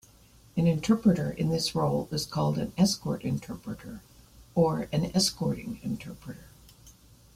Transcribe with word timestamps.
An 0.57 0.65
interpreter 0.65 1.29
in 1.29 1.49
this 1.51 1.75
role 1.75 2.07
is 2.11 2.25
called 2.25 2.57
an 2.57 2.73
"escort 2.75 3.21
interpreter" 3.21 4.01
or 4.55 4.87
an 4.91 5.11
"escorting 5.15 5.79
interpreter". 5.83 6.45